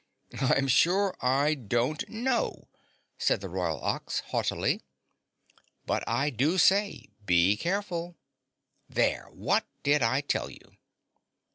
"I'm 0.39 0.67
sure 0.67 1.15
I 1.21 1.53
don't 1.53 2.09
know," 2.09 2.67
said 3.19 3.39
the 3.39 3.49
Royal 3.49 3.79
Ox 3.83 4.21
haughtily. 4.29 4.81
"But 5.85 6.03
I 6.07 6.31
do 6.31 6.57
say, 6.57 7.09
be 7.23 7.55
careful. 7.55 8.17
There, 8.89 9.27
what 9.29 9.67
did 9.83 10.01
I 10.01 10.21
tell 10.21 10.49
you!" 10.49 10.75